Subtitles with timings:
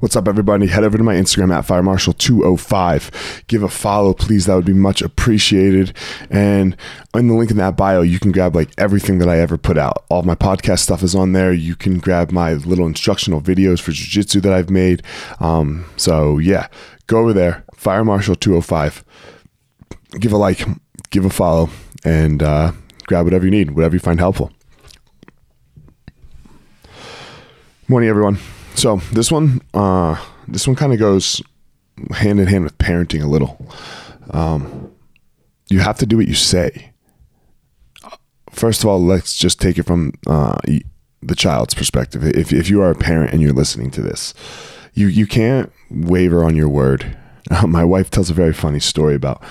[0.00, 0.66] What's up, everybody?
[0.66, 3.46] Head over to my Instagram at firemarshal205.
[3.48, 4.46] Give a follow, please.
[4.46, 5.94] That would be much appreciated.
[6.30, 6.74] And
[7.14, 9.76] in the link in that bio, you can grab like everything that I ever put
[9.76, 10.06] out.
[10.08, 11.52] All my podcast stuff is on there.
[11.52, 15.02] You can grab my little instructional videos for jiu-jitsu that I've made.
[15.38, 16.68] Um, so yeah,
[17.06, 19.02] go over there, firemarshal205.
[20.18, 20.64] Give a like,
[21.10, 21.68] give a follow,
[22.06, 22.72] and uh,
[23.04, 24.50] grab whatever you need, whatever you find helpful.
[27.86, 28.38] Morning, everyone.
[28.80, 30.16] So this one, uh,
[30.48, 31.42] this one kind of goes
[32.12, 33.70] hand in hand with parenting a little.
[34.30, 34.90] Um,
[35.68, 36.90] you have to do what you say.
[38.50, 40.56] First of all, let's just take it from uh,
[41.20, 42.24] the child's perspective.
[42.24, 44.32] If, if you are a parent and you're listening to this,
[44.94, 47.18] you you can't waver on your word.
[47.50, 49.42] Uh, my wife tells a very funny story about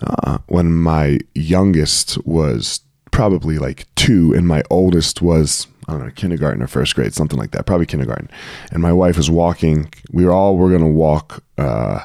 [0.00, 2.85] uh, when my youngest was
[3.16, 7.38] probably like two and my oldest was I don't know, kindergarten or first grade, something
[7.38, 8.28] like that, probably kindergarten.
[8.70, 9.90] And my wife was walking.
[10.12, 12.00] We were all we're gonna walk uh,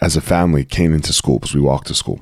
[0.00, 0.64] as a family.
[0.64, 2.20] Came into school because we walked to school.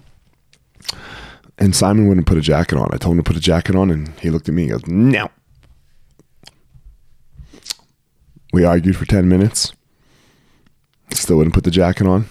[1.59, 2.89] And Simon wouldn't put a jacket on.
[2.93, 4.63] I told him to put a jacket on, and he looked at me.
[4.63, 5.29] He goes, "No."
[8.55, 9.75] We argued for ten minutes.
[11.13, 12.27] Still wouldn't put the jacket on.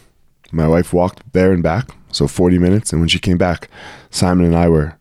[0.52, 2.92] My wife walked there and back, so forty minutes.
[2.92, 3.70] And when she came back,
[4.10, 4.98] Simon and I were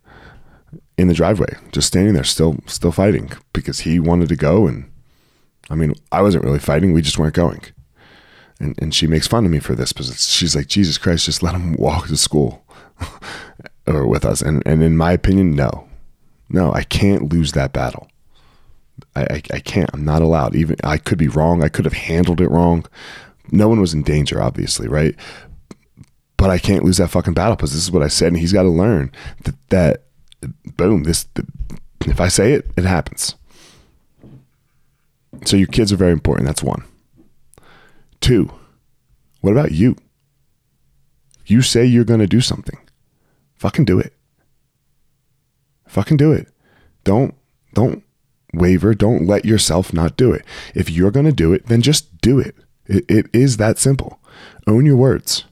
[0.97, 4.91] in the driveway, just standing there, still still fighting because he wanted to go, and
[5.71, 7.63] I mean, I wasn't really fighting; we just weren't going.
[8.61, 11.43] And and she makes fun of me for this because she's like, Jesus Christ, just
[11.43, 12.65] let him walk to school
[13.87, 14.41] or with us.
[14.41, 15.89] And and in my opinion, no,
[16.49, 18.09] no, I can't lose that battle.
[19.17, 19.91] I, I, I can't.
[19.93, 20.55] I'm not allowed.
[20.55, 21.63] Even I could be wrong.
[21.63, 22.85] I could have handled it wrong.
[23.51, 25.15] No one was in danger, obviously, right?
[26.37, 28.53] But I can't lose that fucking battle because this is what I said, and he's
[28.53, 29.11] got to learn
[29.45, 30.05] that that
[30.77, 31.27] boom, this
[32.07, 33.35] if I say it, it happens.
[35.45, 36.47] So your kids are very important.
[36.47, 36.85] That's one.
[38.21, 38.51] Two,
[39.41, 39.97] what about you?
[41.47, 42.79] You say you're going to do something.
[43.55, 44.15] Fucking do it.
[45.87, 46.49] Fucking do it.
[47.05, 47.35] Don't
[47.75, 48.03] don't
[48.55, 48.95] waver.
[48.95, 50.45] Don't let yourself not do it.
[50.75, 52.55] If you're going to do it, then just do it.
[52.87, 53.05] it.
[53.09, 54.21] It is that simple.
[54.67, 55.45] Own your words.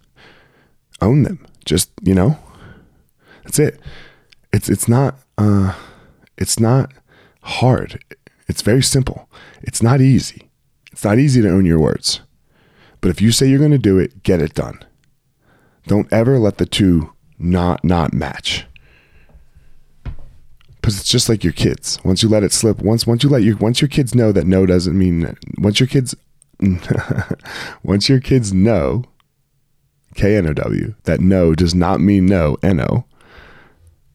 [1.00, 1.44] Own them.
[1.64, 2.38] Just, you know,
[3.44, 3.80] that's it
[4.52, 5.74] it's it's not uh,
[6.36, 6.92] it's not
[7.42, 8.02] hard.
[8.48, 9.28] It's very simple.
[9.62, 10.50] It's not easy.
[10.92, 12.20] It's not easy to own your words.
[13.00, 14.84] But if you say you're going to do it, get it done.
[15.86, 18.66] Don't ever let the two not not match.
[20.74, 21.98] Because it's just like your kids.
[22.04, 24.46] Once you let it slip, once once you let your once your kids know that
[24.46, 26.14] no doesn't mean once your kids
[27.82, 29.04] once your kids know
[30.14, 33.04] K N O W that no does not mean no N O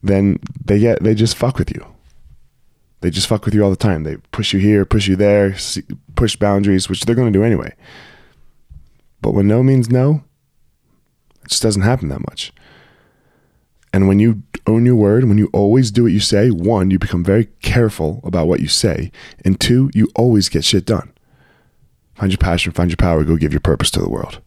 [0.07, 1.85] then they get they just fuck with you.
[3.01, 4.03] They just fuck with you all the time.
[4.03, 5.55] They push you here, push you there,
[6.15, 7.75] push boundaries, which they're going to do anyway.
[9.21, 10.23] But when no means no,
[11.43, 12.51] it just doesn't happen that much.
[13.93, 16.99] And when you own your word, when you always do what you say, one, you
[16.99, 19.11] become very careful about what you say,
[19.45, 21.13] and two, you always get shit done.
[22.15, 24.41] Find your passion, find your power, go give your purpose to the world.